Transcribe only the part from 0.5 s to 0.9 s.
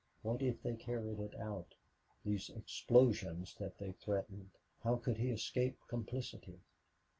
they